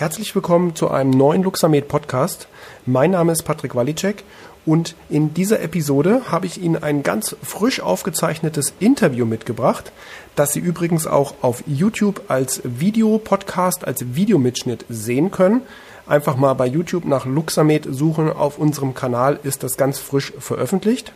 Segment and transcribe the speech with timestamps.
[0.00, 2.48] Herzlich willkommen zu einem neuen Luxamed Podcast.
[2.86, 4.24] Mein Name ist Patrick Walicek
[4.64, 9.92] und in dieser Episode habe ich Ihnen ein ganz frisch aufgezeichnetes Interview mitgebracht,
[10.36, 15.60] das Sie übrigens auch auf YouTube als Videopodcast, als Videomitschnitt sehen können.
[16.06, 18.32] Einfach mal bei YouTube nach Luxamed suchen.
[18.32, 21.12] Auf unserem Kanal ist das ganz frisch veröffentlicht.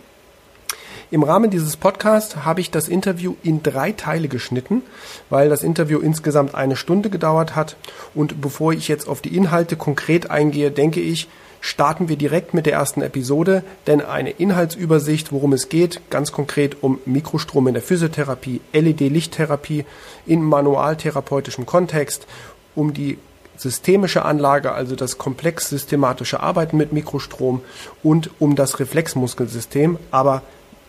[1.11, 4.83] Im Rahmen dieses Podcasts habe ich das Interview in drei Teile geschnitten,
[5.31, 7.77] weil das Interview insgesamt eine Stunde gedauert hat.
[8.15, 11.29] Und bevor ich jetzt auf die Inhalte konkret eingehe, denke ich,
[11.61, 16.83] starten wir direkt mit der ersten Episode, denn eine Inhaltsübersicht, worum es geht, ganz konkret
[16.83, 19.87] um Mikrostrom in der Physiotherapie, LED-Lichttherapie
[20.27, 22.27] in manualtherapeutischem Kontext,
[22.75, 23.19] um die
[23.57, 27.63] systemische Anlage, also das komplex systematische Arbeiten mit Mikrostrom
[28.03, 30.43] und um das Reflexmuskelsystem, aber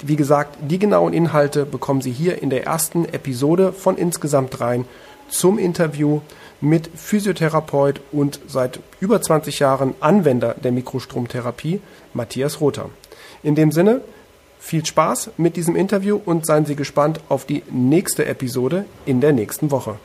[0.08, 4.86] wie gesagt, die genauen Inhalte bekommen Sie hier in der ersten Episode von insgesamt dreien
[5.30, 6.22] zum Interview
[6.62, 11.82] mit Physiotherapeut und seit über 20 Jahren Anwender der Mikrostromtherapie,
[12.14, 12.90] Matthias Rother.
[13.42, 14.02] In dem Sinne,
[14.60, 19.34] viel Spaß mit diesem Interview und seien Sie gespannt auf die nächste Episode in der
[19.34, 19.98] nächsten Woche.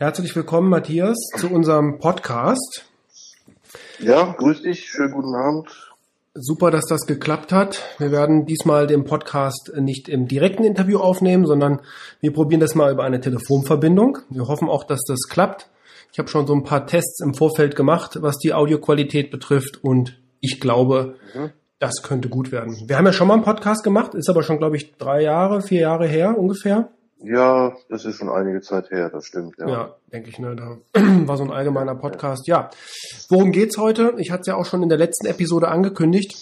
[0.00, 2.84] Herzlich willkommen, Matthias, zu unserem Podcast.
[3.98, 5.90] Ja, grüß dich, schönen guten Abend.
[6.34, 7.82] Super, dass das geklappt hat.
[7.98, 11.80] Wir werden diesmal den Podcast nicht im direkten Interview aufnehmen, sondern
[12.20, 14.18] wir probieren das mal über eine Telefonverbindung.
[14.30, 15.68] Wir hoffen auch, dass das klappt.
[16.12, 20.16] Ich habe schon so ein paar Tests im Vorfeld gemacht, was die Audioqualität betrifft und
[20.38, 21.50] ich glaube, mhm.
[21.80, 22.84] das könnte gut werden.
[22.86, 25.60] Wir haben ja schon mal einen Podcast gemacht, ist aber schon, glaube ich, drei Jahre,
[25.60, 26.88] vier Jahre her ungefähr.
[27.20, 29.56] Ja, das ist schon einige Zeit her, das stimmt.
[29.58, 30.38] Ja, ja denke ich.
[30.38, 30.78] Ne, da
[31.26, 32.46] war so ein allgemeiner Podcast.
[32.46, 32.70] Ja,
[33.28, 34.14] worum geht's heute?
[34.18, 36.36] Ich hatte es ja auch schon in der letzten Episode angekündigt.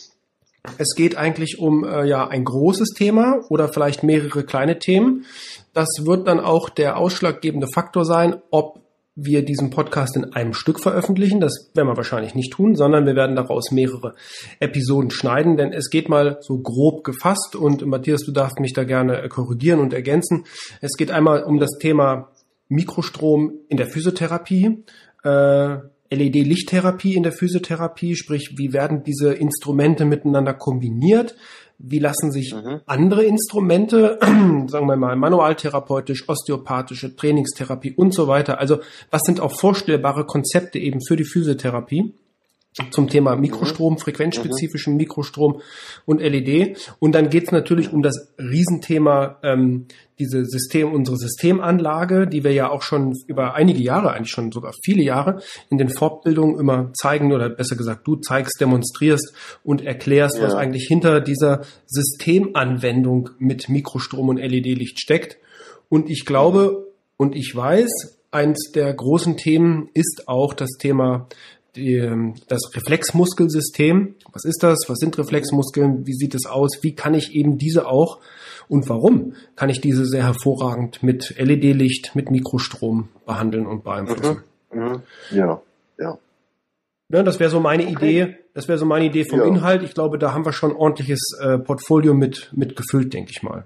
[0.78, 5.24] Es geht eigentlich um äh, ja ein großes Thema oder vielleicht mehrere kleine Themen.
[5.72, 8.85] Das wird dann auch der ausschlaggebende Faktor sein, ob
[9.16, 11.40] wir diesen Podcast in einem Stück veröffentlichen.
[11.40, 14.14] Das werden wir wahrscheinlich nicht tun, sondern wir werden daraus mehrere
[14.60, 18.84] Episoden schneiden, denn es geht mal so grob gefasst und Matthias, du darfst mich da
[18.84, 20.44] gerne korrigieren und ergänzen.
[20.82, 22.28] Es geht einmal um das Thema
[22.68, 24.84] Mikrostrom in der Physiotherapie.
[25.24, 25.78] Äh,
[26.10, 31.34] LED-Lichttherapie in der Physiotherapie, sprich, wie werden diese Instrumente miteinander kombiniert?
[31.78, 32.80] Wie lassen sich mhm.
[32.86, 34.18] andere Instrumente,
[34.66, 38.78] sagen wir mal manualtherapeutisch, osteopathische Trainingstherapie und so weiter, also
[39.10, 42.14] was sind auch vorstellbare Konzepte eben für die Physiotherapie?
[42.90, 43.98] Zum Thema Mikrostrom, mhm.
[43.98, 44.98] frequenzspezifischen mhm.
[44.98, 45.60] Mikrostrom
[46.04, 46.76] und LED.
[46.98, 49.86] Und dann geht es natürlich um das Riesenthema, ähm,
[50.18, 54.72] diese System, unsere Systemanlage, die wir ja auch schon über einige Jahre, eigentlich schon sogar
[54.82, 60.38] viele Jahre in den Fortbildungen immer zeigen oder besser gesagt, du zeigst, demonstrierst und erklärst,
[60.38, 60.44] ja.
[60.44, 65.38] was eigentlich hinter dieser Systemanwendung mit Mikrostrom und LED-Licht steckt.
[65.88, 66.86] Und ich glaube
[67.18, 71.28] und ich weiß, eins der großen Themen ist auch das Thema
[71.76, 74.14] die, ähm, das Reflexmuskelsystem.
[74.32, 74.88] Was ist das?
[74.88, 76.06] Was sind Reflexmuskeln?
[76.06, 76.82] Wie sieht es aus?
[76.82, 78.20] Wie kann ich eben diese auch
[78.68, 84.42] und warum kann ich diese sehr hervorragend mit LED-Licht, mit Mikrostrom behandeln und beeinflussen?
[84.72, 84.80] Mhm.
[84.80, 85.02] Mhm.
[85.30, 85.62] Ja,
[85.98, 86.18] ja.
[87.08, 87.92] Ja, das wäre so meine okay.
[87.92, 88.36] Idee.
[88.54, 89.44] Das wäre so meine Idee vom ja.
[89.44, 89.82] Inhalt.
[89.82, 93.42] Ich glaube, da haben wir schon ein ordentliches äh, Portfolio mit, mit gefüllt, denke ich
[93.42, 93.64] mal.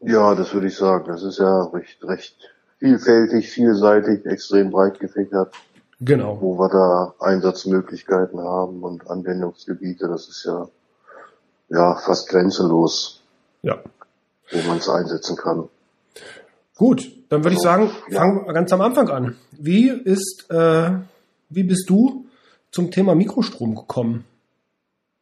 [0.00, 1.06] Ja, das würde ich sagen.
[1.08, 2.36] Das ist ja recht, recht
[2.78, 5.54] vielfältig, vielseitig, extrem breit gefächert.
[6.00, 6.40] Genau.
[6.40, 10.68] Wo wir da Einsatzmöglichkeiten haben und Anwendungsgebiete, das ist ja,
[11.68, 13.22] ja fast grenzenlos.
[13.62, 13.78] Ja.
[14.50, 15.68] Wo man es einsetzen kann.
[16.76, 19.36] Gut, dann würde also, ich sagen, fangen wir ganz am Anfang an.
[19.52, 20.90] Wie ist, äh,
[21.48, 22.26] wie bist du
[22.70, 24.24] zum Thema Mikrostrom gekommen?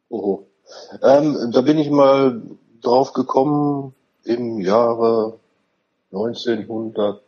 [0.09, 0.43] Oh,
[1.01, 2.41] ähm, da bin ich mal
[2.81, 5.39] drauf gekommen im Jahre
[6.11, 7.22] 1900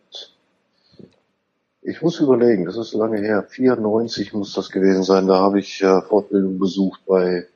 [1.88, 3.46] ich muss überlegen, das ist lange her.
[3.48, 5.28] 94 muss das gewesen sein.
[5.28, 7.48] Da habe ich äh, Fortbildung besucht bei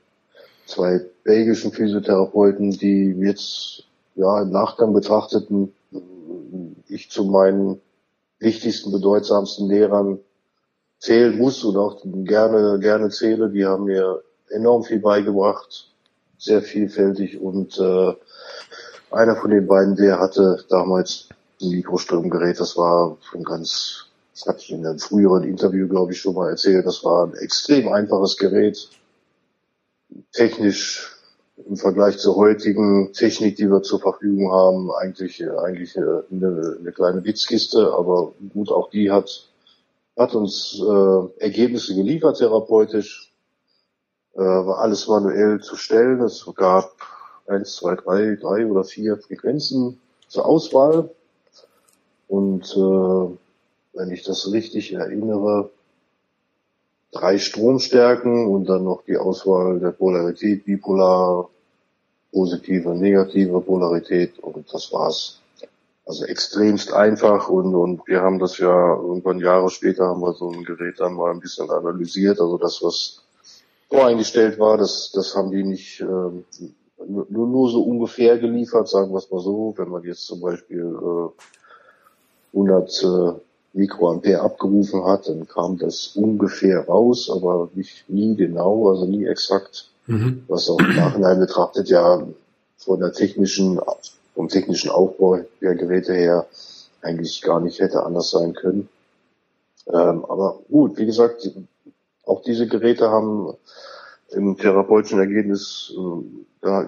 [0.66, 3.86] zwei belgischen Physiotherapeuten, die jetzt
[4.16, 5.74] ja im Nachgang betrachteten
[6.88, 7.82] ich zu meinen
[8.40, 10.20] wichtigsten, bedeutsamsten Lehrern
[11.00, 13.50] zählen muss und auch gerne gerne zähle.
[13.50, 15.92] Die haben mir enorm viel beigebracht,
[16.38, 18.14] sehr vielfältig und äh,
[19.12, 21.30] einer von den beiden, der hatte damals
[21.62, 24.09] ein Mikrostromgerät, das war schon ganz
[24.40, 26.86] das hatte ich in einem früheren Interview, glaube ich, schon mal erzählt.
[26.86, 28.90] Das war ein extrem einfaches Gerät.
[30.32, 31.18] Technisch
[31.68, 37.24] im Vergleich zur heutigen Technik, die wir zur Verfügung haben, eigentlich, eigentlich eine, eine kleine
[37.26, 39.50] Witzkiste, aber gut, auch die hat
[40.18, 43.32] hat uns äh, Ergebnisse geliefert, therapeutisch,
[44.36, 46.22] äh, war alles manuell zu stellen.
[46.22, 46.92] Es gab
[47.48, 51.10] eins, zwei, drei, drei oder vier Frequenzen zur Auswahl.
[52.28, 53.38] Und äh,
[53.94, 55.72] wenn ich das richtig erinnere,
[57.12, 61.50] drei Stromstärken und dann noch die Auswahl der Polarität, bipolar,
[62.32, 65.42] positive, negative Polarität und das war's.
[66.06, 70.50] Also extremst einfach und, und wir haben das ja irgendwann Jahre später haben wir so
[70.50, 72.40] ein Gerät dann mal ein bisschen analysiert.
[72.42, 73.22] Also das, was
[73.90, 76.46] voreingestellt war, das, das haben die nicht ähm,
[77.08, 79.74] nur, nur so ungefähr geliefert, sagen wir es mal so.
[79.78, 83.40] Wenn man jetzt zum Beispiel äh, 100 äh,
[83.74, 89.90] Mikroampere abgerufen hat, dann kam das ungefähr raus, aber nicht nie genau, also nie exakt,
[90.08, 90.44] mhm.
[90.48, 92.26] was auch im Nachhinein betrachtet ja
[92.78, 93.80] von der technischen,
[94.34, 96.48] vom technischen Aufbau der Geräte her
[97.02, 98.90] eigentlich gar nicht hätte anders sein können.
[99.88, 101.50] Ähm, aber gut, wie gesagt,
[102.26, 103.54] auch diese Geräte haben
[104.32, 105.94] im therapeutischen Ergebnis
[106.64, 106.86] äh,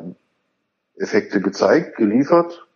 [0.97, 2.67] Effekte gezeigt, geliefert,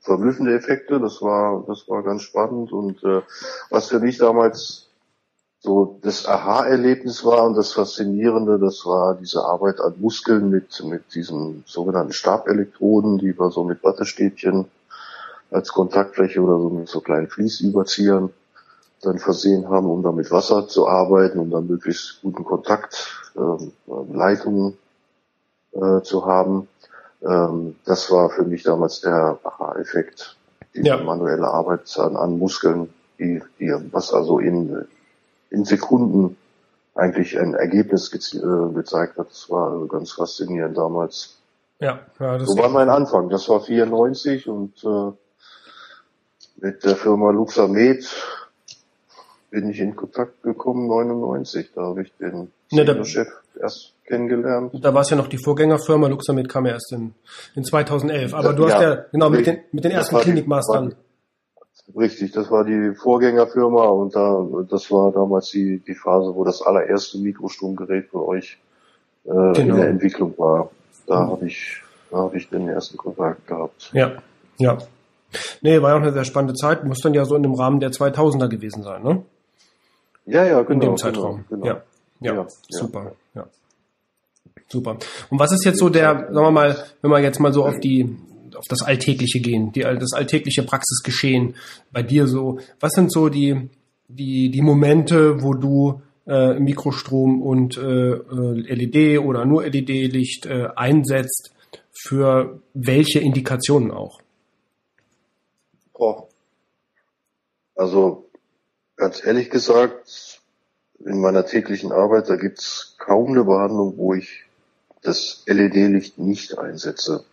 [0.00, 0.98] verblüffende Effekte.
[0.98, 3.22] Das war, das war ganz spannend und äh,
[3.70, 4.90] was für mich damals
[5.62, 11.14] so das Aha-Erlebnis war und das Faszinierende, das war diese Arbeit an Muskeln mit, mit
[11.14, 14.66] diesen sogenannten Stabelektroden, die wir so mit Wattestäbchen
[15.50, 18.30] als Kontaktfläche oder so mit so kleinen Fließüberziehern
[19.02, 23.72] dann versehen haben, um dann mit Wasser zu arbeiten, um dann möglichst guten Kontakt, ähm,
[24.12, 24.78] Leitungen
[25.72, 26.68] äh, zu haben.
[27.26, 30.36] Ähm, das war für mich damals der Aha-Effekt.
[30.74, 31.02] Die ja.
[31.02, 34.86] manuelle Arbeit an, an Muskeln, die, die, was also in,
[35.50, 36.36] in Sekunden
[36.94, 39.30] eigentlich ein Ergebnis ge äh, gezeigt hat.
[39.30, 41.38] Das war also ganz faszinierend damals.
[41.80, 43.30] Ja, ja das so war mein Anfang.
[43.30, 45.12] Das war 94 und äh,
[46.60, 48.06] mit der Firma Luxamed
[49.50, 51.70] bin ich in Kontakt gekommen 99.
[51.74, 53.28] Da habe ich den ne, Chef
[53.60, 54.72] erst kennengelernt.
[54.82, 57.14] Da war es ja noch die Vorgängerfirma, Luxamed kam ja erst in,
[57.54, 58.34] in 2011.
[58.34, 60.94] Aber du ja, hast ja, genau, mit den, mit den ersten Klinikmastern.
[61.96, 66.62] Richtig, das war die Vorgängerfirma und da, das war damals die, die Phase, wo das
[66.62, 68.58] allererste Mikrostromgerät für euch
[69.24, 69.56] äh, genau.
[69.56, 70.70] in der Entwicklung war.
[71.06, 71.30] Da mhm.
[71.30, 73.90] habe ich, da habe ich den ersten Kontakt gehabt.
[73.92, 74.12] Ja,
[74.58, 74.78] ja.
[75.62, 76.84] Nee, war ja auch eine sehr spannende Zeit.
[76.84, 79.22] Muss dann ja so in dem Rahmen der 2000er gewesen sein, ne?
[80.26, 80.70] Ja, ja, genau.
[80.72, 81.44] In dem genau, Zeitraum.
[81.48, 81.66] Genau, genau.
[81.66, 81.82] Ja,
[82.20, 83.16] ja, ja, super.
[83.34, 83.46] Ja.
[84.68, 84.98] Super.
[85.30, 87.80] Und was ist jetzt so der, sagen wir mal, wenn wir jetzt mal so auf
[87.80, 88.16] die,
[88.54, 91.56] auf das Alltägliche gehen, die, das alltägliche Praxisgeschehen
[91.90, 93.68] bei dir so, was sind so die,
[94.08, 100.68] die, die Momente, wo du äh, Mikrostrom und äh, äh LED oder nur LED-Licht äh,
[100.76, 101.52] einsetzt,
[101.92, 104.20] für welche Indikationen auch?
[105.94, 106.28] Oh.
[107.74, 108.30] Also
[108.96, 110.39] ganz ehrlich gesagt,
[111.04, 114.44] in meiner täglichen Arbeit, da gibt's kaum eine Behandlung, wo ich
[115.02, 117.24] das LED-Licht nicht einsetze.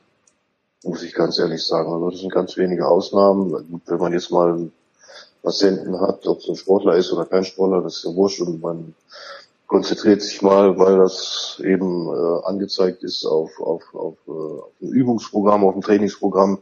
[0.83, 1.91] Muss ich ganz ehrlich sagen.
[1.91, 3.81] Also das sind ganz wenige Ausnahmen.
[3.85, 4.71] Wenn man jetzt mal einen
[5.43, 8.61] Patienten hat, ob es ein Sportler ist oder kein Sportler, das ist ja wurscht und
[8.61, 8.93] man
[9.65, 14.89] konzentriert sich mal, weil das eben äh, angezeigt ist auf, auf, auf, äh, auf ein
[14.89, 16.59] Übungsprogramm, auf ein Trainingsprogramm,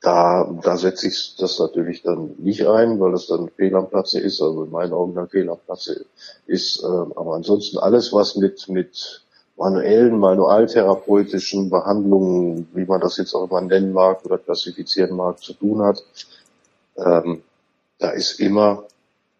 [0.00, 4.18] da, da setze ich das natürlich dann nicht ein, weil das dann Fehl am Platze
[4.18, 6.06] ist, also in meinen Augen dann Fehl am Platze
[6.46, 6.82] ist.
[6.82, 9.22] Ähm, aber ansonsten alles, was mit, mit
[9.58, 15.52] manuellen, manualtherapeutischen Behandlungen, wie man das jetzt auch immer nennen mag oder klassifizieren mag, zu
[15.52, 16.02] tun hat,
[16.96, 17.42] ähm,
[17.98, 18.84] da ist immer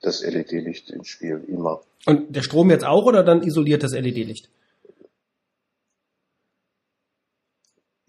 [0.02, 1.80] das LED-Licht im Spiel, immer.
[2.04, 4.50] Und der Strom jetzt auch oder dann isoliert das LED-Licht?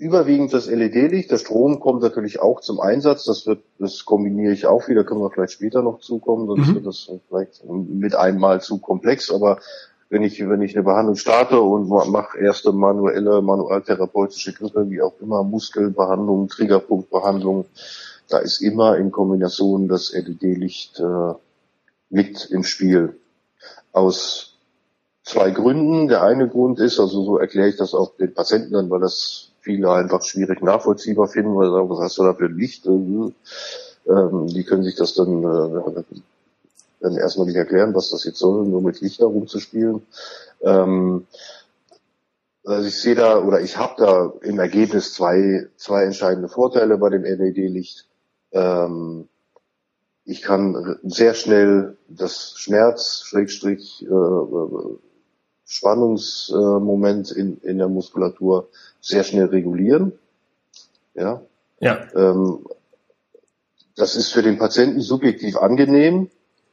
[0.01, 1.29] Überwiegend das LED-Licht.
[1.29, 3.23] Der Strom kommt natürlich auch zum Einsatz.
[3.25, 6.75] Das wird, das kombiniere ich auch wieder, können wir vielleicht später noch zukommen, sonst mhm.
[6.75, 9.29] wird das vielleicht mit einmal zu komplex.
[9.29, 9.59] Aber
[10.09, 15.13] wenn ich, wenn ich eine Behandlung starte und mache erste manuelle, manualtherapeutische Griffe, wie auch
[15.21, 17.65] immer, Muskelbehandlung, Triggerpunktbehandlung,
[18.27, 21.33] da ist immer in Kombination das LED-Licht äh,
[22.09, 23.19] mit im Spiel.
[23.91, 24.57] Aus
[25.23, 26.07] zwei Gründen.
[26.07, 29.50] Der eine Grund ist, also so erkläre ich das auch den Patienten dann, weil das
[29.61, 32.85] viele einfach schwierig nachvollziehbar finden, weil sie sagen, was hast du da für Licht?
[32.85, 33.33] Ähm,
[34.47, 36.03] die können sich das dann, äh,
[36.99, 40.01] dann erstmal nicht erklären, was das jetzt soll, nur mit Licht herumzuspielen.
[40.61, 41.27] Ähm,
[42.63, 47.09] also ich sehe da oder ich habe da im Ergebnis zwei, zwei entscheidende Vorteile bei
[47.09, 48.07] dem LED-Licht.
[48.51, 49.27] Ähm,
[50.25, 54.95] ich kann sehr schnell das Schmerz, Schrägstrich, äh,
[55.65, 58.67] Spannungsmoment in, in der Muskulatur
[59.01, 60.13] sehr schnell regulieren.
[61.15, 61.41] Ja.
[61.79, 62.07] Ja.
[62.15, 62.65] Ähm,
[63.95, 66.29] das ist für den Patienten subjektiv angenehm.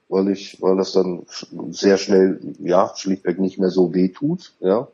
[0.08, 1.26] weil ich, weil das dann
[1.70, 4.88] sehr schnell, ja, schlichtweg nicht mehr so weh tut, ja.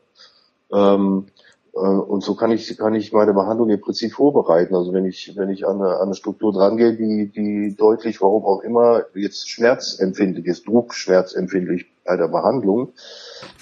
[0.71, 1.27] Ähm,
[1.73, 4.75] äh, und so kann ich, kann ich meine Behandlung im Prinzip vorbereiten.
[4.75, 8.43] Also wenn ich, wenn ich an eine, an eine Struktur drangehe, die, die deutlich, warum
[8.45, 12.93] auch immer, jetzt schmerzempfindlich ist, druckschmerzempfindlich der Behandlung,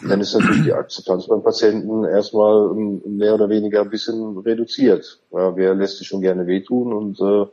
[0.07, 5.21] dann ist natürlich die Akzeptanz beim Patienten erstmal mehr oder weniger ein bisschen reduziert.
[5.31, 7.45] Ja, wer lässt sich schon gerne wehtun und äh,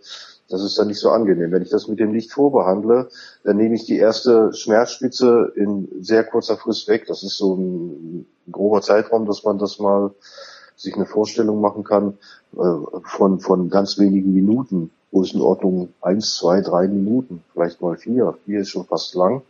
[0.48, 1.52] das ist dann nicht so angenehm.
[1.52, 3.08] Wenn ich das mit dem Licht vorbehandle,
[3.44, 7.04] dann nehme ich die erste Schmerzspitze in sehr kurzer Frist weg.
[7.06, 10.10] Das ist so ein grober Zeitraum, dass man das mal
[10.74, 12.18] sich eine Vorstellung machen kann
[12.56, 14.90] äh, von, von ganz wenigen Minuten.
[15.12, 18.34] Größenordnung eins, zwei, drei Minuten, vielleicht mal vier.
[18.44, 19.42] Vier ist schon fast lang.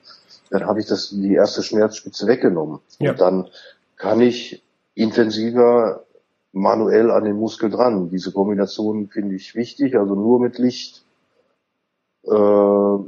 [0.50, 2.80] Dann habe ich das, die erste Schmerzspitze weggenommen.
[2.98, 3.12] Ja.
[3.12, 3.48] Und dann
[3.96, 4.62] kann ich
[4.94, 6.04] intensiver
[6.52, 8.10] manuell an den Muskel dran.
[8.10, 11.04] Diese Kombination finde ich wichtig, also nur mit Licht.
[12.24, 12.98] Äh,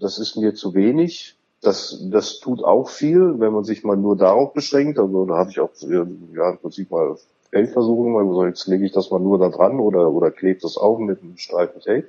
[0.00, 1.36] das ist mir zu wenig.
[1.60, 4.98] Das, das tut auch viel, wenn man sich mal nur darauf beschränkt.
[4.98, 7.16] Also da habe ich auch ja, im Prinzip mal
[7.50, 8.26] Feldversuche gemacht.
[8.26, 11.22] Also jetzt lege ich das mal nur da dran oder, oder klebe das auf mit
[11.22, 12.08] einem Streifen Tape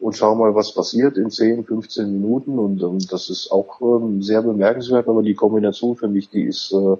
[0.00, 2.58] und schau mal, was passiert in 10, 15 Minuten.
[2.58, 6.72] Und, und das ist auch ähm, sehr bemerkenswert, aber die Kombination für mich, die ist
[6.72, 6.96] äh,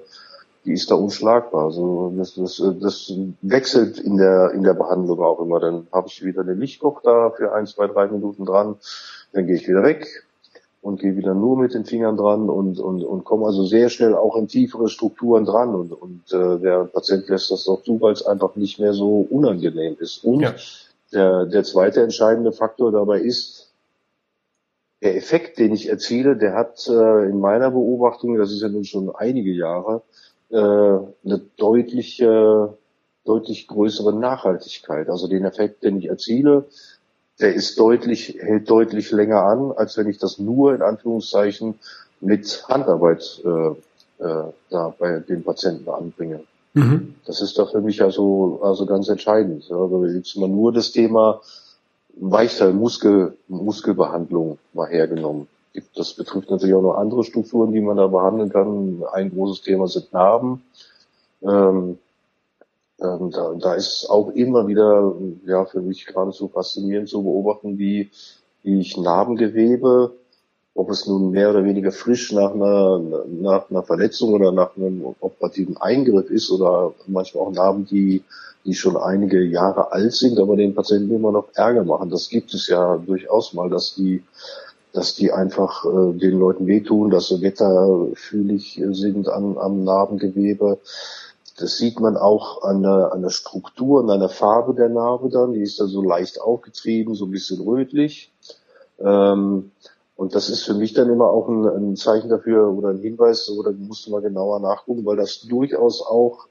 [0.64, 1.66] die ist da unschlagbar.
[1.66, 5.60] Also das, das, das wechselt in der in der Behandlung auch immer.
[5.60, 8.76] Dann habe ich wieder den Lichtkoch da für ein, zwei, drei Minuten dran,
[9.32, 10.24] dann gehe ich wieder weg
[10.82, 14.14] und gehe wieder nur mit den Fingern dran und und und komme also sehr schnell
[14.14, 18.12] auch in tiefere Strukturen dran und und äh, der Patient lässt das doch zu, weil
[18.12, 20.24] es einfach nicht mehr so unangenehm ist.
[20.24, 20.54] Und ja.
[21.12, 23.70] Der der zweite entscheidende Faktor dabei ist
[25.02, 28.84] der Effekt, den ich erziele, der hat äh, in meiner Beobachtung, das ist ja nun
[28.84, 30.02] schon einige Jahre,
[30.50, 32.76] äh, eine deutliche,
[33.24, 35.08] deutlich größere Nachhaltigkeit.
[35.08, 36.66] Also den Effekt, den ich erziele,
[37.40, 41.78] der ist deutlich, hält deutlich länger an, als wenn ich das nur in Anführungszeichen
[42.20, 46.44] mit Handarbeit äh, äh, da bei den Patienten anbringe.
[46.74, 47.14] Mhm.
[47.26, 49.70] Das ist da für mich also, also ganz entscheidend.
[49.70, 51.40] Also jetzt mal nur das Thema
[52.16, 55.48] Weichteil, Muskel, Muskelbehandlung mal hergenommen.
[55.94, 59.04] Das betrifft natürlich auch noch andere Strukturen, die man da behandeln kann.
[59.12, 60.62] Ein großes Thema sind Narben.
[61.42, 61.98] Ähm,
[63.00, 65.14] ähm, da, da ist auch immer wieder,
[65.46, 68.10] ja, für mich geradezu faszinierend zu beobachten, wie,
[68.62, 70.12] wie ich Narbengewebe,
[70.74, 75.04] ob es nun mehr oder weniger frisch nach einer, nach einer Verletzung oder nach einem
[75.20, 78.22] operativen Eingriff ist oder manchmal auch Narben, die,
[78.64, 82.10] die schon einige Jahre alt sind, aber den Patienten immer noch Ärger machen.
[82.10, 84.22] Das gibt es ja durchaus mal, dass die
[84.92, 90.78] dass die einfach äh, den Leuten wehtun, dass sie wetterfühlig sind an, am Narbengewebe.
[91.58, 95.28] Das sieht man auch an der, an der Struktur und an der Farbe der Narbe
[95.28, 95.52] dann.
[95.52, 98.32] Die ist da so leicht aufgetrieben, so ein bisschen rötlich.
[98.98, 99.70] Ähm,
[100.20, 103.46] und das ist für mich dann immer auch ein, ein Zeichen dafür oder ein Hinweis,
[103.46, 106.46] so, da musst du mal genauer nachgucken, weil das durchaus auch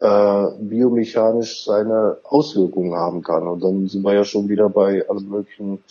[0.00, 3.48] äh, biomechanisch seine Auswirkungen haben kann.
[3.48, 5.82] Und dann sind wir ja schon wieder bei allen möglichen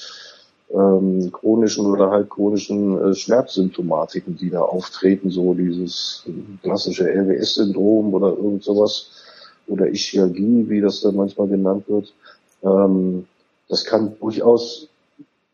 [0.70, 6.26] ähm, chronischen oder halt chronischen äh, Schmerzsymptomatiken, die da auftreten, so dieses
[6.62, 9.10] klassische LWS-Syndrom oder irgend sowas
[9.66, 12.14] oder Ischiagie, wie das dann manchmal genannt wird.
[12.62, 13.26] Ähm,
[13.68, 14.91] das kann durchaus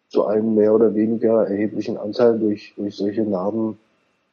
[0.09, 3.77] zu einem mehr oder weniger erheblichen Anteil durch, durch solche Narben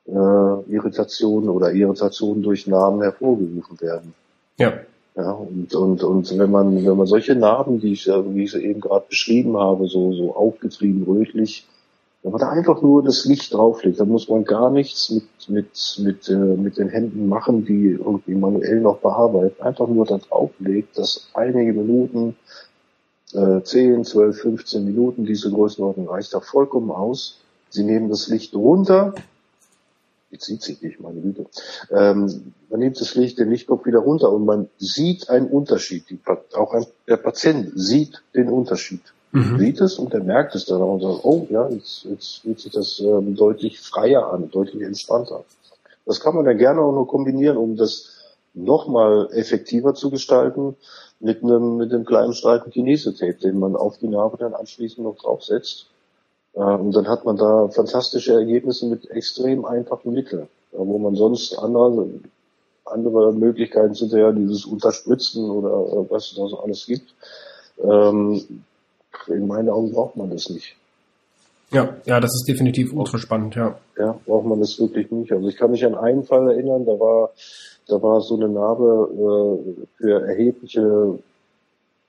[0.06, 4.14] äh, Irritationen oder Irritationen durch Narben hervorgerufen werden.
[4.58, 4.74] Ja.
[5.16, 8.64] Ja, und, und, und wenn man, wenn man solche Narben, die ich, wie ich sie
[8.64, 11.68] eben gerade beschrieben habe, so, so aufgetrieben, rötlich,
[12.24, 16.00] wenn man da einfach nur das Licht drauflegt, dann muss man gar nichts mit, mit,
[16.02, 19.62] mit, äh, mit den Händen machen, die irgendwie manuell noch bearbeiten.
[19.62, 22.34] Einfach nur da drauflegt, dass einige Minuten,
[23.34, 27.38] äh, 10, 12, 15 Minuten, diese Größenordnung reicht da vollkommen aus.
[27.70, 29.14] Sie nehmen das Licht runter,
[30.30, 31.46] bezieht sich nicht, meine Güte.
[31.90, 36.10] Ähm, man nimmt das Licht, den Lichtkopf wieder runter und man sieht einen Unterschied.
[36.10, 36.18] Die,
[36.54, 39.00] auch ein, der Patient sieht den Unterschied.
[39.32, 39.58] Mhm.
[39.58, 42.72] Sieht es und er merkt es dann und sagt, oh ja, jetzt, jetzt fühlt sich
[42.72, 45.44] das ähm, deutlich freier an, deutlich entspannter.
[46.06, 48.14] Das kann man dann gerne auch nur kombinieren, um das
[48.54, 50.76] nochmal effektiver zu gestalten
[51.24, 55.16] mit einem, mit einem kleinen Streifen Kinese-Tape, den man auf die Narbe dann anschließend noch
[55.16, 55.86] draufsetzt
[56.52, 61.58] äh, und dann hat man da fantastische Ergebnisse mit extrem einfachen Mitteln, wo man sonst
[61.58, 62.08] andere,
[62.84, 67.14] andere Möglichkeiten sind ja dieses Unterspritzen oder äh, was es da so alles gibt.
[67.82, 68.62] Ähm,
[69.26, 70.76] in meinen Augen braucht man das nicht.
[71.74, 73.78] Ja, ja, das ist definitiv ultra spannend, ja.
[73.98, 75.32] Ja, braucht man das wirklich nicht.
[75.32, 77.30] Also ich kann mich an einen Fall erinnern, da war,
[77.88, 81.18] da war so eine Narbe äh, für erhebliche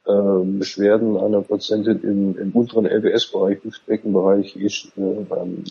[0.06, 5.64] äh, Beschwerden einer Patientin im, im unteren LBS-Bereich, Hüftbeckenbereich, äh, beim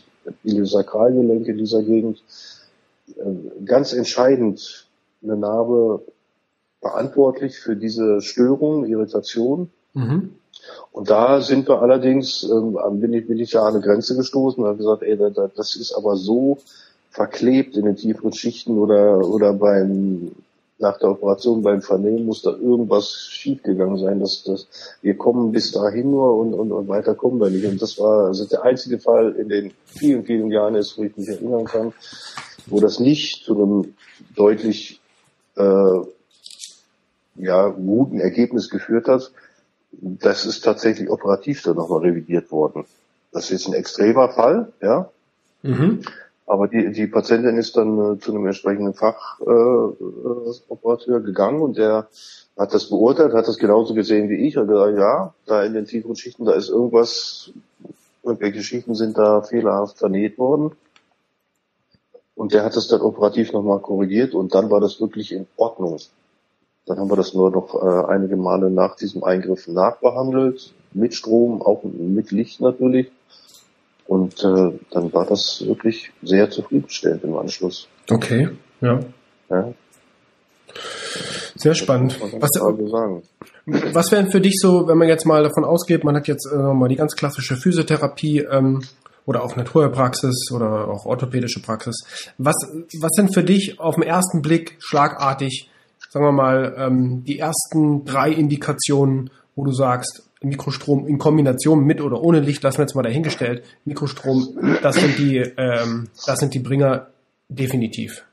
[0.42, 2.22] Iliosakralgelenk in dieser Gegend.
[3.16, 4.86] Äh, ganz entscheidend
[5.22, 6.02] eine Narbe
[6.80, 9.70] verantwortlich für diese Störung, Irritation.
[9.94, 10.34] Mhm.
[10.92, 14.62] Und da sind wir allerdings, ähm, bin, ich, bin ich ja an eine Grenze gestoßen
[14.62, 15.16] und habe gesagt, ey,
[15.56, 16.58] das ist aber so
[17.10, 20.32] verklebt in den tieferen Schichten oder, oder beim
[20.78, 24.66] nach der Operation beim Vernehmen muss da irgendwas schiefgegangen sein, dass, dass
[25.02, 27.64] wir kommen bis dahin nur und, und, und weiter kommen wir nicht.
[27.64, 31.16] Und das war also der einzige Fall in den vielen, vielen Jahren ist, wo ich
[31.16, 31.92] mich erinnern kann,
[32.66, 33.94] wo das nicht zu einem
[34.34, 35.00] deutlich
[35.56, 36.00] äh,
[37.36, 39.30] ja, guten Ergebnis geführt hat.
[40.00, 42.86] Das ist tatsächlich operativ dann nochmal revidiert worden.
[43.32, 45.10] Das ist jetzt ein extremer Fall, ja.
[45.62, 46.00] Mhm.
[46.46, 52.08] Aber die, die Patientin ist dann äh, zu einem entsprechenden Fachoperateur äh, gegangen und der
[52.56, 54.58] hat das beurteilt, hat das genauso gesehen wie ich.
[54.58, 57.50] Und gesagt, ja, da in den tieferen Schichten, da ist irgendwas,
[58.22, 60.72] irgendwelche Schichten sind da fehlerhaft vernäht worden.
[62.36, 65.98] Und der hat das dann operativ nochmal korrigiert und dann war das wirklich in Ordnung.
[66.86, 71.62] Dann haben wir das nur noch äh, einige Male nach diesem Eingriff nachbehandelt, mit Strom,
[71.62, 73.10] auch mit Licht natürlich.
[74.06, 77.88] Und äh, dann war das wirklich sehr zufriedenstellend im Anschluss.
[78.10, 78.50] Okay,
[78.80, 79.00] ja.
[79.48, 79.72] ja.
[81.56, 82.20] Sehr spannend.
[82.20, 82.50] Was,
[83.94, 86.56] was wären für dich so, wenn man jetzt mal davon ausgeht, man hat jetzt äh,
[86.56, 88.82] mal die ganz klassische Physiotherapie ähm,
[89.24, 92.04] oder auch Naturheilpraxis oder auch orthopädische Praxis.
[92.36, 92.56] Was,
[93.00, 95.70] was sind für dich auf den ersten Blick schlagartig,
[96.14, 102.00] sagen wir mal, ähm, die ersten drei Indikationen, wo du sagst, Mikrostrom in Kombination mit
[102.00, 103.64] oder ohne Licht, lassen wir jetzt mal dahingestellt.
[103.84, 107.08] Mikrostrom, das sind die, ähm, das sind die Bringer
[107.48, 108.24] definitiv.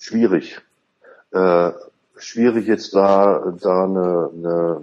[0.00, 0.60] Schwierig.
[1.30, 1.70] Äh,
[2.16, 4.80] schwierig jetzt da, da eine, eine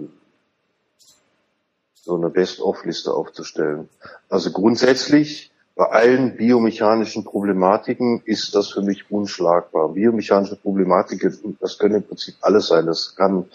[1.92, 3.90] so eine Best-of-Liste aufzustellen.
[4.30, 9.90] Also grundsätzlich bei allen biomechanischen Problematiken ist das für mich unschlagbar.
[9.90, 12.86] Biomechanische Problematiken, das können im Prinzip alles sein.
[12.86, 13.46] Das kann,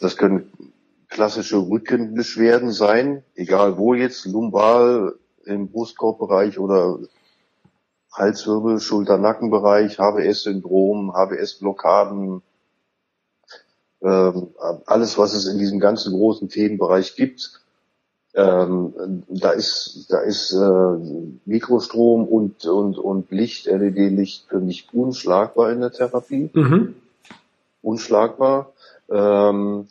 [0.00, 0.50] das können
[1.08, 6.98] klassische Rückenbeschwerden sein, egal wo jetzt, lumbal, im Brustkorbbereich oder
[8.12, 12.42] Halswirbel, Schulter-Nackenbereich, HWS-Syndrom, HWS-Blockaden,
[14.02, 14.48] ähm,
[14.86, 17.61] alles, was es in diesem ganzen großen Themenbereich gibt,
[18.34, 25.70] ähm, da ist, da ist äh, Mikrostrom und, und, und Licht, LED-Licht für mich unschlagbar
[25.70, 26.50] in der Therapie.
[26.52, 26.94] Mhm.
[27.82, 28.72] Unschlagbar.
[29.10, 29.86] Ähm,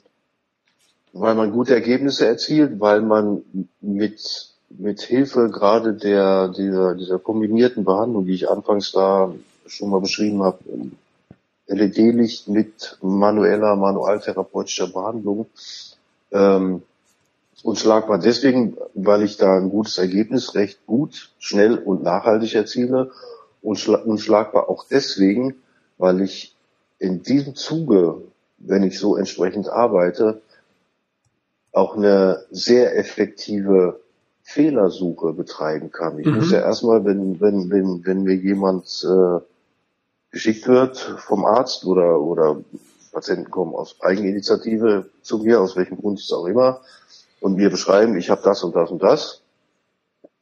[1.13, 3.43] weil man gute Ergebnisse erzielt, weil man
[3.81, 9.33] mit, mit Hilfe gerade der, dieser, dieser kombinierten Behandlung, die ich anfangs da
[9.67, 10.59] schon mal beschrieben habe,
[11.67, 15.45] LED-Licht mit manueller, manualtherapeutischer Behandlung,
[16.31, 16.81] ähm,
[17.63, 23.11] unschlagbar deswegen, weil ich da ein gutes Ergebnis recht gut, schnell und nachhaltig erziele
[23.61, 25.55] und unschlagbar auch deswegen,
[25.97, 26.55] weil ich
[26.99, 28.21] in diesem Zuge,
[28.57, 30.41] wenn ich so entsprechend arbeite,
[31.71, 33.99] auch eine sehr effektive
[34.43, 36.19] Fehlersuche betreiben kann.
[36.19, 36.35] Ich mhm.
[36.35, 39.39] muss ja erstmal, wenn, wenn, wenn, wenn mir jemand äh,
[40.31, 42.61] geschickt wird vom Arzt oder, oder
[43.11, 46.81] Patienten kommen aus Eigeninitiative zu mir, aus welchem Grund es auch immer,
[47.41, 49.41] und mir beschreiben, ich habe das und das und das,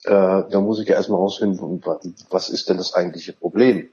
[0.03, 1.81] äh, dann muss ich ja erstmal rausfinden,
[2.29, 3.89] was ist denn das eigentliche Problem?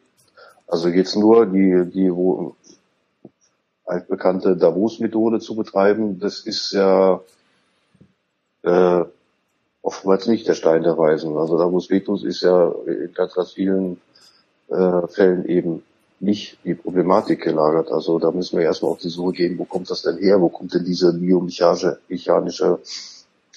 [0.67, 2.55] Also jetzt nur die, die wo,
[3.87, 7.21] altbekannte Davos-Methode zu betreiben, das ist ja
[8.63, 9.05] äh,
[9.81, 11.37] oftmals nicht der Stein der Weisen.
[11.37, 14.01] Also Davos Vetus ist ja in ganz, ganz vielen
[14.69, 15.85] äh, Fällen eben
[16.21, 17.91] nicht die Problematik gelagert.
[17.91, 20.41] Also da müssen wir erstmal auf die Suche gehen, wo kommt das denn her?
[20.41, 22.79] Wo kommt denn diese biomechanische mechanische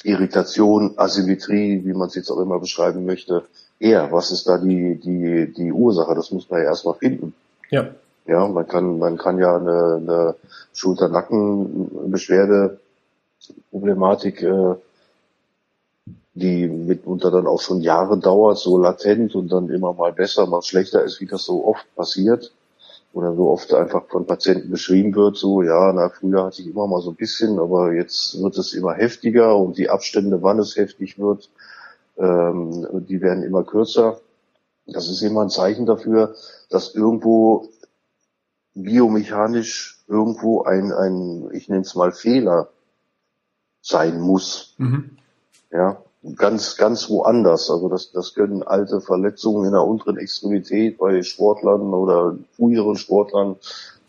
[0.03, 3.43] Irritation, Asymmetrie, wie man es jetzt auch immer beschreiben möchte,
[3.79, 4.07] her?
[4.11, 6.15] Was ist da die, die, die Ursache?
[6.15, 7.33] Das muss man ja erstmal finden.
[7.69, 7.89] Ja.
[8.25, 10.35] Ja, man kann, man kann ja eine, eine
[10.73, 12.79] Schulter-Nacken-Beschwerde
[13.71, 14.75] Problematik, äh,
[16.33, 20.61] die mitunter dann auch schon Jahre dauert, so latent und dann immer mal besser, mal
[20.61, 22.53] schlechter ist, wie das so oft passiert
[23.13, 26.87] oder so oft einfach von Patienten beschrieben wird, so, ja, na, früher hatte ich immer
[26.87, 30.75] mal so ein bisschen, aber jetzt wird es immer heftiger und die Abstände, wann es
[30.75, 31.49] heftig wird,
[32.17, 34.19] ähm, die werden immer kürzer.
[34.85, 36.35] Das ist immer ein Zeichen dafür,
[36.69, 37.69] dass irgendwo
[38.75, 42.69] biomechanisch irgendwo ein, ein ich nenne es mal Fehler
[43.81, 44.75] sein muss.
[44.77, 45.17] Mhm.
[45.71, 46.03] Ja,
[46.35, 47.69] ganz, ganz woanders.
[47.69, 53.55] Also das, das können alte Verletzungen in der unteren Extremität bei Sportlern oder früheren Sportlern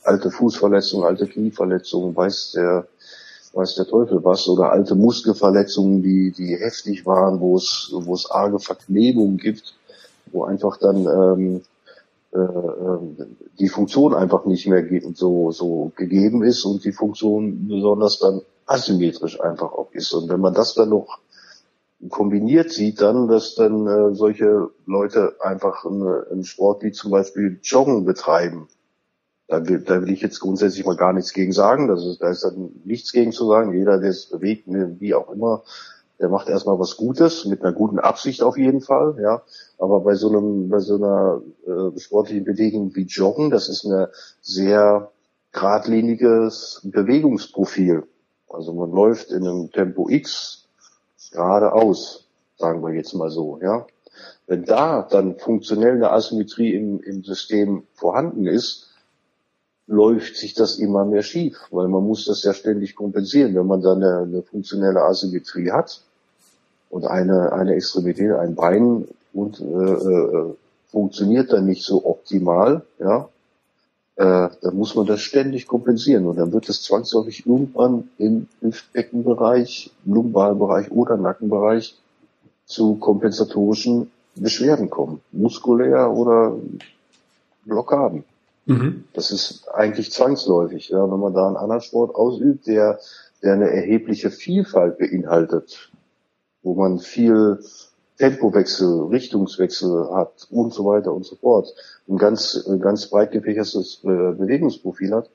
[0.02, 2.86] alte Fußverletzungen, alte Knieverletzungen, weiß der,
[3.52, 8.30] weiß der Teufel was, oder alte Muskelverletzungen, die, die heftig waren, wo es, wo es
[8.30, 9.74] arge Verklebungen gibt,
[10.32, 11.62] wo einfach dann ähm,
[12.32, 13.16] äh, ähm,
[13.58, 19.40] die Funktion einfach nicht mehr so, so gegeben ist und die Funktion besonders dann asymmetrisch
[19.40, 20.12] einfach auch ist.
[20.12, 21.18] Und wenn man das dann noch
[22.08, 27.60] kombiniert sieht, dann, dass dann äh, solche Leute einfach eine, einen Sport wie zum Beispiel
[27.62, 28.68] Joggen betreiben,
[29.50, 31.88] da will, da will ich jetzt grundsätzlich mal gar nichts gegen sagen.
[31.88, 33.74] Das ist, da ist dann nichts gegen zu sagen.
[33.74, 35.64] Jeder, der es bewegt, wie auch immer,
[36.20, 39.42] der macht erstmal was Gutes, mit einer guten Absicht auf jeden Fall, ja.
[39.78, 44.06] Aber bei so einem, bei so einer äh, sportlichen Bewegung wie Joggen, das ist ein
[44.40, 45.10] sehr
[45.52, 48.04] geradliniges Bewegungsprofil.
[48.48, 50.68] Also man läuft in einem Tempo X
[51.30, 53.86] geradeaus, sagen wir jetzt mal so, ja.
[54.46, 58.90] Wenn da dann funktionell eine Asymmetrie im, im System vorhanden ist,
[59.86, 63.54] läuft sich das immer mehr schief, weil man muss das ja ständig kompensieren.
[63.54, 66.02] Wenn man dann eine, eine funktionelle Asymmetrie hat
[66.90, 70.54] und eine, eine Extremität, ein Bein und äh, äh,
[70.90, 73.28] funktioniert dann nicht so optimal, ja,
[74.20, 79.90] äh, dann muss man das ständig kompensieren und dann wird es zwangsläufig irgendwann im Hüftbeckenbereich,
[80.04, 81.98] Lumbalbereich oder Nackenbereich
[82.66, 86.54] zu kompensatorischen Beschwerden kommen, muskulär oder
[87.64, 88.24] Blockaden.
[88.66, 89.04] Mhm.
[89.14, 93.00] Das ist eigentlich zwangsläufig, ja, wenn man da einen anderen Sport ausübt, der,
[93.42, 95.90] der eine erhebliche Vielfalt beinhaltet,
[96.62, 97.60] wo man viel
[98.20, 101.74] Tempowechsel, Richtungswechsel hat und so weiter und so fort,
[102.06, 105.30] ein ganz, ganz breit gefächertes äh, Bewegungsprofil hat,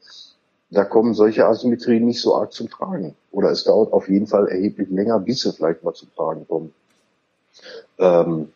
[0.70, 3.16] da kommen solche Asymmetrien nicht so arg zum Tragen.
[3.32, 6.74] Oder es dauert auf jeden Fall erheblich länger, bis sie vielleicht mal zum Tragen kommen.
[7.98, 8.50] Ähm,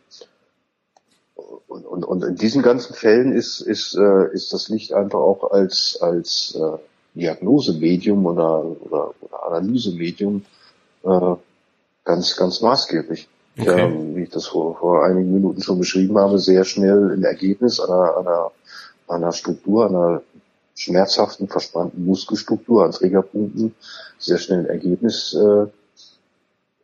[1.67, 5.49] und, und, und in diesen ganzen Fällen ist, ist, äh, ist das Licht einfach auch
[5.51, 6.77] als, als äh,
[7.15, 10.45] Diagnosemedium oder, oder, oder Analysemedium
[11.03, 11.35] äh,
[12.03, 13.27] ganz, ganz maßgeblich.
[13.59, 13.81] Okay.
[13.81, 17.79] Ähm, wie ich das vor, vor einigen Minuten schon beschrieben habe, sehr schnell ein Ergebnis
[17.79, 18.51] einer, einer,
[19.07, 20.21] einer Struktur, einer
[20.75, 23.75] schmerzhaften, verspannten Muskelstruktur an Trägerpunkten
[24.17, 25.65] sehr schnell ein Ergebnis äh,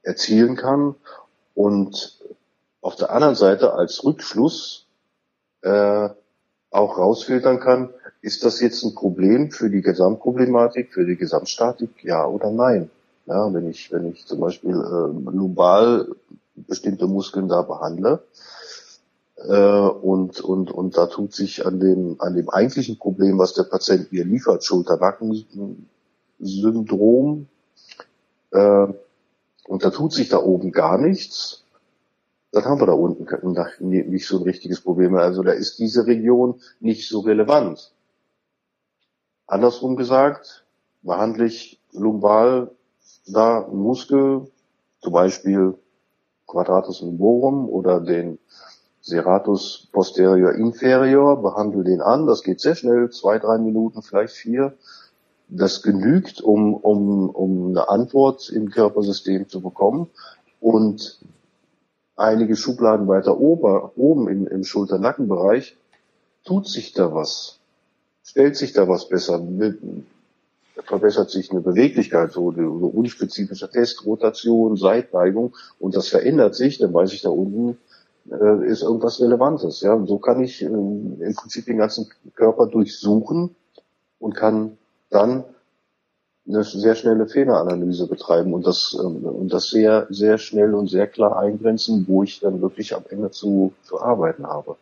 [0.04, 0.96] erzielen kann
[1.54, 2.18] und
[2.82, 4.86] auf der anderen Seite als Rückschluss
[5.62, 6.10] äh,
[6.72, 7.90] auch rausfiltern kann,
[8.22, 12.90] ist das jetzt ein Problem für die Gesamtproblematik, für die Gesamtstatik, ja oder nein?
[13.28, 16.10] Ja, wenn ich, wenn ich zum Beispiel äh, global
[16.56, 18.24] bestimmte Muskeln da behandle,
[19.38, 23.64] äh, und, und, und da tut sich an dem, an dem eigentlichen Problem, was der
[23.64, 27.48] Patient mir liefert, Schulter-Nacken-Syndrom,
[28.52, 28.88] äh,
[29.68, 31.64] und da tut sich da oben gar nichts,
[32.52, 33.28] dann haben wir da unten
[33.80, 35.18] nicht so ein richtiges Problem.
[35.18, 37.92] Also da ist diese Region nicht so relevant.
[39.46, 40.64] Andersrum gesagt,
[41.02, 42.72] behandle ich lumbal
[43.28, 44.50] da einen Muskel,
[45.02, 45.78] zum Beispiel
[46.56, 48.40] Quadratus lumborum oder den
[49.02, 54.74] Serratus posterior inferior, behandle den an, das geht sehr schnell, zwei, drei Minuten, vielleicht vier.
[55.50, 60.10] Das genügt, um, um, um eine Antwort im Körpersystem zu bekommen.
[60.62, 61.20] Und
[62.16, 65.78] einige Schubladen weiter ober, oben im, im Schulter-Nackenbereich
[66.46, 67.60] tut sich da was.
[68.24, 69.40] Stellt sich da was besser.
[70.84, 76.94] Verbessert sich eine Beweglichkeit, so eine unspezifische Test, Rotation, Seitneigung und das verändert sich, dann
[76.94, 77.78] weiß ich da unten,
[78.30, 79.82] äh, ist irgendwas Relevantes.
[79.82, 83.56] Ja, und so kann ich äh, im Prinzip den ganzen Körper durchsuchen
[84.20, 84.78] und kann
[85.10, 85.46] dann
[86.48, 91.08] eine sehr schnelle Fehleranalyse betreiben und das, ähm, und das sehr, sehr schnell und sehr
[91.08, 94.76] klar eingrenzen, wo ich dann wirklich am Ende zu, zu arbeiten habe.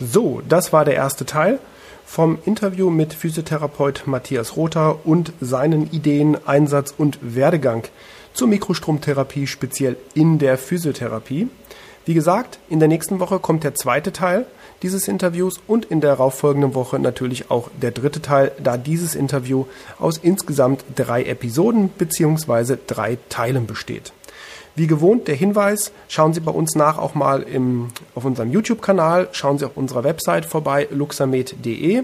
[0.00, 1.60] So, das war der erste Teil
[2.04, 7.84] vom Interview mit Physiotherapeut Matthias Rother und seinen Ideen, Einsatz und Werdegang
[8.32, 11.48] zur Mikrostromtherapie, speziell in der Physiotherapie.
[12.06, 14.46] Wie gesagt, in der nächsten Woche kommt der zweite Teil
[14.82, 19.64] dieses Interviews und in der darauffolgenden Woche natürlich auch der dritte Teil, da dieses Interview
[19.98, 22.76] aus insgesamt drei Episoden bzw.
[22.86, 24.12] drei Teilen besteht.
[24.76, 29.28] Wie gewohnt der Hinweis, schauen Sie bei uns nach auch mal im, auf unserem YouTube-Kanal,
[29.32, 32.02] schauen Sie auf unserer Website vorbei, luxamed.de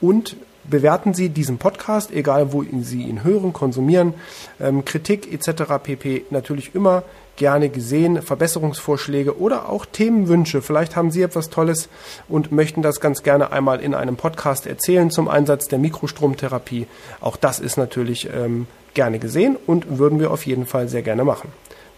[0.00, 4.14] und bewerten Sie diesen Podcast, egal wo Sie ihn hören, konsumieren.
[4.60, 5.74] Ähm, Kritik etc.
[5.82, 6.24] pp.
[6.30, 7.02] natürlich immer
[7.36, 10.62] gerne gesehen, Verbesserungsvorschläge oder auch Themenwünsche.
[10.62, 11.88] Vielleicht haben Sie etwas Tolles
[12.28, 16.86] und möchten das ganz gerne einmal in einem Podcast erzählen zum Einsatz der Mikrostromtherapie.
[17.20, 21.24] Auch das ist natürlich ähm, gerne gesehen und würden wir auf jeden Fall sehr gerne
[21.24, 21.52] machen.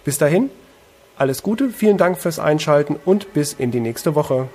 [0.09, 0.49] Bis dahin,
[1.19, 4.49] alles Gute, vielen Dank fürs Einschalten und bis in die nächste Woche.